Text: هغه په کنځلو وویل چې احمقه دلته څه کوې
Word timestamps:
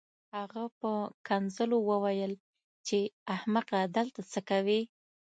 هغه 0.35 0.63
په 0.79 0.91
کنځلو 1.27 1.77
وویل 1.89 2.33
چې 2.87 2.99
احمقه 3.35 3.79
دلته 3.95 4.21
څه 4.31 4.39
کوې 4.49 4.81